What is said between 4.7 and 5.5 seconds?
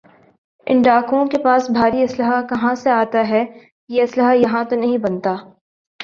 نہیں بنتا